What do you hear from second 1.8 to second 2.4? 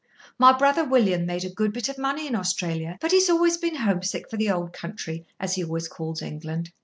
of money in